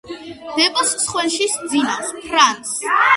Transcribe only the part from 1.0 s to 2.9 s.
სხვენში სძინავს ფრანს